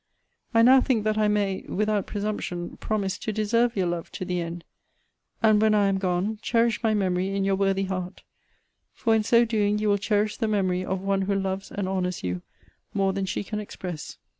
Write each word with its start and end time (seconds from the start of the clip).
I 0.51 0.63
now 0.63 0.81
think 0.81 1.03
that 1.03 1.15
I 1.19 1.27
may, 1.27 1.61
without 1.69 2.07
presumption, 2.07 2.75
promise 2.77 3.19
to 3.19 3.31
deserve 3.31 3.77
your 3.77 3.85
love 3.85 4.11
to 4.13 4.25
the 4.25 4.41
end. 4.41 4.63
And, 5.43 5.61
when 5.61 5.75
I 5.75 5.85
am 5.89 5.99
gone, 5.99 6.39
cherish 6.41 6.81
my 6.81 6.95
memory 6.95 7.29
in 7.35 7.43
your 7.43 7.53
worthy 7.55 7.83
heart; 7.83 8.23
for 8.95 9.13
in 9.13 9.21
so 9.21 9.45
doing 9.45 9.77
you 9.77 9.89
will 9.89 9.99
cherish 9.99 10.37
the 10.37 10.47
memory 10.47 10.83
of 10.83 11.01
one 11.01 11.21
who 11.21 11.35
loves 11.35 11.69
and 11.69 11.87
honours 11.87 12.23
you 12.23 12.41
more 12.95 13.13
than 13.13 13.27
she 13.27 13.43
can 13.43 13.59
express. 13.59 14.17